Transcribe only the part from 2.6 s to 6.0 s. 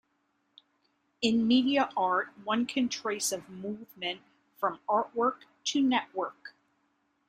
can trace a movement from artwork to